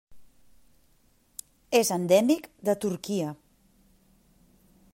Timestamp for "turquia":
2.87-3.35